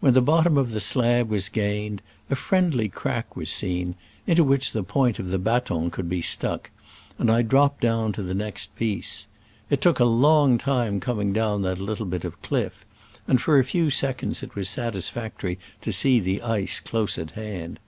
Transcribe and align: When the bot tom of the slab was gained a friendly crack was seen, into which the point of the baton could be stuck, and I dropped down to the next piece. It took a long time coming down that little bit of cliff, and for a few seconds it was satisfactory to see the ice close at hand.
When 0.00 0.12
the 0.12 0.20
bot 0.20 0.44
tom 0.44 0.58
of 0.58 0.72
the 0.72 0.80
slab 0.80 1.30
was 1.30 1.48
gained 1.48 2.02
a 2.28 2.34
friendly 2.36 2.90
crack 2.90 3.34
was 3.34 3.48
seen, 3.48 3.94
into 4.26 4.44
which 4.44 4.72
the 4.72 4.82
point 4.82 5.18
of 5.18 5.28
the 5.28 5.38
baton 5.38 5.90
could 5.90 6.10
be 6.10 6.20
stuck, 6.20 6.68
and 7.18 7.30
I 7.30 7.40
dropped 7.40 7.80
down 7.80 8.12
to 8.12 8.22
the 8.22 8.34
next 8.34 8.76
piece. 8.76 9.28
It 9.70 9.80
took 9.80 9.98
a 9.98 10.04
long 10.04 10.58
time 10.58 11.00
coming 11.00 11.32
down 11.32 11.62
that 11.62 11.80
little 11.80 12.04
bit 12.04 12.26
of 12.26 12.42
cliff, 12.42 12.84
and 13.26 13.40
for 13.40 13.58
a 13.58 13.64
few 13.64 13.88
seconds 13.88 14.42
it 14.42 14.54
was 14.54 14.68
satisfactory 14.68 15.58
to 15.80 15.90
see 15.90 16.20
the 16.20 16.42
ice 16.42 16.78
close 16.78 17.16
at 17.16 17.30
hand. 17.30 17.80